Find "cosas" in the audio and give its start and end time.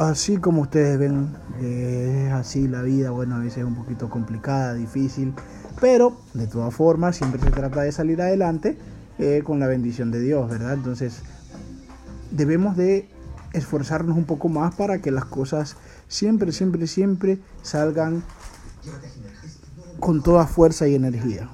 15.26-15.76